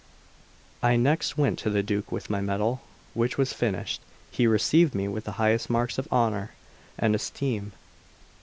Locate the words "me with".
4.95-5.25